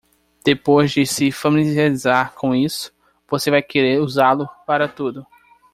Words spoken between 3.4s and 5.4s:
vai querer usá-lo para tudo.